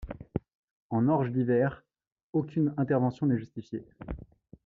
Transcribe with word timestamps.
En 0.89 1.09
orge 1.09 1.29
d’hiver, 1.31 1.83
aucune 2.33 2.73
intervention 2.77 3.27
n’est 3.27 3.37
justifiée. 3.37 3.85